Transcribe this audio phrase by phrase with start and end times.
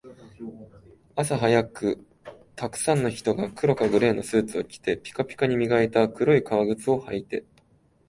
[1.15, 2.03] 朝早く、
[2.57, 7.45] 沢山の人が黒かグレーのスーツを着て、ピカピカに磨いた黒い革靴を履いて